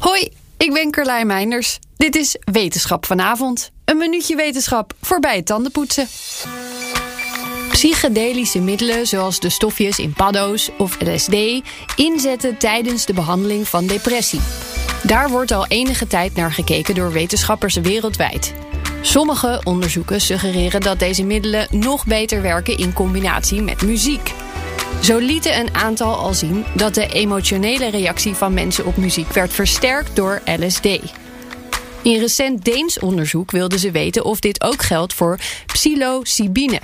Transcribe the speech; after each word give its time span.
Hoi, 0.00 0.28
ik 0.56 0.72
ben 0.72 0.90
Carlijn 0.90 1.26
Meinders. 1.26 1.78
Dit 1.96 2.16
is 2.16 2.36
Wetenschap 2.52 3.06
vanavond. 3.06 3.70
Een 3.84 3.96
minuutje 3.96 4.36
wetenschap 4.36 4.92
voorbij 5.00 5.36
het 5.36 5.46
tandenpoetsen. 5.46 6.08
Psychedelische 7.70 8.60
middelen 8.60 9.06
zoals 9.06 9.40
de 9.40 9.48
stofjes 9.48 9.98
in 9.98 10.12
paddo's 10.12 10.70
of 10.78 11.00
LSD 11.00 11.34
inzetten 11.96 12.56
tijdens 12.56 13.06
de 13.06 13.12
behandeling 13.12 13.68
van 13.68 13.86
depressie. 13.86 14.40
Daar 15.02 15.28
wordt 15.30 15.52
al 15.52 15.66
enige 15.66 16.06
tijd 16.06 16.34
naar 16.34 16.52
gekeken 16.52 16.94
door 16.94 17.12
wetenschappers 17.12 17.74
wereldwijd. 17.74 18.54
Sommige 19.00 19.60
onderzoeken 19.64 20.20
suggereren 20.20 20.80
dat 20.80 20.98
deze 20.98 21.24
middelen 21.24 21.66
nog 21.70 22.06
beter 22.06 22.42
werken 22.42 22.76
in 22.76 22.92
combinatie 22.92 23.62
met 23.62 23.82
muziek. 23.82 24.32
Zo 25.00 25.18
lieten 25.18 25.58
een 25.58 25.74
aantal 25.74 26.14
al 26.14 26.34
zien 26.34 26.64
dat 26.74 26.94
de 26.94 27.06
emotionele 27.06 27.90
reactie 27.90 28.34
van 28.34 28.54
mensen 28.54 28.86
op 28.86 28.96
muziek 28.96 29.32
werd 29.32 29.52
versterkt 29.52 30.16
door 30.16 30.42
LSD. 30.44 30.86
In 32.02 32.18
recent 32.20 32.64
Deens 32.64 32.98
onderzoek 32.98 33.50
wilden 33.50 33.78
ze 33.78 33.90
weten 33.90 34.24
of 34.24 34.40
dit 34.40 34.62
ook 34.62 34.82
geldt 34.82 35.14
voor 35.14 35.38
psilocybine, 35.66 36.80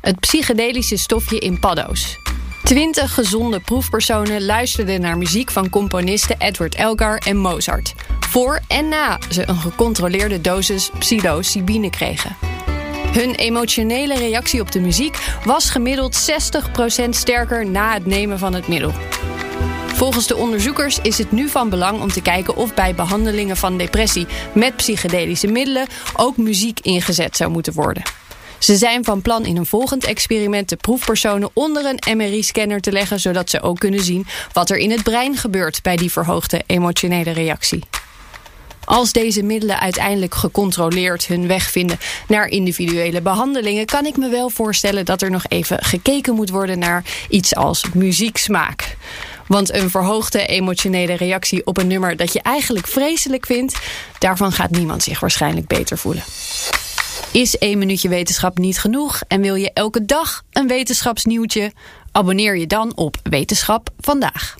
het 0.00 0.20
psychedelische 0.20 0.96
stofje 0.96 1.38
in 1.38 1.58
paddo's. 1.58 2.16
Twintig 2.64 3.14
gezonde 3.14 3.60
proefpersonen 3.60 4.44
luisterden 4.44 5.00
naar 5.00 5.18
muziek 5.18 5.50
van 5.50 5.70
componisten 5.70 6.36
Edward 6.38 6.74
Elgar 6.74 7.18
en 7.18 7.36
Mozart, 7.36 7.94
voor 8.20 8.60
en 8.68 8.88
na 8.88 9.18
ze 9.30 9.48
een 9.48 9.60
gecontroleerde 9.60 10.40
dosis 10.40 10.90
psilocybine 10.98 11.90
kregen. 11.90 12.49
Hun 13.12 13.34
emotionele 13.34 14.14
reactie 14.14 14.60
op 14.60 14.72
de 14.72 14.80
muziek 14.80 15.16
was 15.44 15.70
gemiddeld 15.70 16.30
60% 17.04 17.08
sterker 17.10 17.66
na 17.66 17.92
het 17.92 18.06
nemen 18.06 18.38
van 18.38 18.54
het 18.54 18.68
middel. 18.68 18.92
Volgens 19.86 20.26
de 20.26 20.36
onderzoekers 20.36 20.98
is 21.02 21.18
het 21.18 21.32
nu 21.32 21.48
van 21.48 21.68
belang 21.68 22.00
om 22.00 22.08
te 22.08 22.22
kijken 22.22 22.56
of 22.56 22.74
bij 22.74 22.94
behandelingen 22.94 23.56
van 23.56 23.76
depressie 23.76 24.26
met 24.54 24.76
psychedelische 24.76 25.46
middelen 25.46 25.86
ook 26.16 26.36
muziek 26.36 26.80
ingezet 26.80 27.36
zou 27.36 27.50
moeten 27.50 27.72
worden. 27.72 28.02
Ze 28.58 28.76
zijn 28.76 29.04
van 29.04 29.22
plan 29.22 29.44
in 29.44 29.56
een 29.56 29.66
volgend 29.66 30.04
experiment 30.04 30.68
de 30.68 30.76
proefpersonen 30.76 31.50
onder 31.52 31.84
een 31.84 32.16
MRI-scanner 32.16 32.80
te 32.80 32.92
leggen, 32.92 33.20
zodat 33.20 33.50
ze 33.50 33.60
ook 33.60 33.78
kunnen 33.78 34.04
zien 34.04 34.26
wat 34.52 34.70
er 34.70 34.76
in 34.76 34.90
het 34.90 35.02
brein 35.02 35.36
gebeurt 35.36 35.82
bij 35.82 35.96
die 35.96 36.10
verhoogde 36.10 36.62
emotionele 36.66 37.30
reactie. 37.30 37.82
Als 38.90 39.12
deze 39.12 39.42
middelen 39.42 39.80
uiteindelijk 39.80 40.34
gecontroleerd 40.34 41.26
hun 41.26 41.46
weg 41.46 41.70
vinden 41.70 41.98
naar 42.28 42.46
individuele 42.46 43.20
behandelingen, 43.20 43.86
kan 43.86 44.06
ik 44.06 44.16
me 44.16 44.28
wel 44.28 44.50
voorstellen 44.50 45.04
dat 45.04 45.22
er 45.22 45.30
nog 45.30 45.44
even 45.48 45.84
gekeken 45.84 46.34
moet 46.34 46.50
worden 46.50 46.78
naar 46.78 47.04
iets 47.28 47.54
als 47.54 47.84
muzieksmaak. 47.94 48.96
Want 49.46 49.72
een 49.72 49.90
verhoogde 49.90 50.46
emotionele 50.46 51.14
reactie 51.14 51.66
op 51.66 51.76
een 51.78 51.86
nummer 51.86 52.16
dat 52.16 52.32
je 52.32 52.42
eigenlijk 52.42 52.86
vreselijk 52.86 53.46
vindt, 53.46 53.78
daarvan 54.18 54.52
gaat 54.52 54.70
niemand 54.70 55.02
zich 55.02 55.20
waarschijnlijk 55.20 55.66
beter 55.66 55.98
voelen. 55.98 56.22
Is 57.32 57.58
één 57.58 57.78
minuutje 57.78 58.08
wetenschap 58.08 58.58
niet 58.58 58.78
genoeg 58.78 59.20
en 59.28 59.40
wil 59.40 59.54
je 59.54 59.72
elke 59.72 60.04
dag 60.04 60.42
een 60.52 60.66
wetenschapsnieuwtje? 60.66 61.72
Abonneer 62.12 62.56
je 62.56 62.66
dan 62.66 62.96
op 62.96 63.16
Wetenschap 63.22 63.90
vandaag. 64.00 64.59